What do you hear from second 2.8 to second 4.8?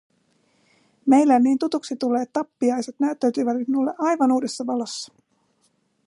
näyttäytyivät nyt minulle aivan uudessa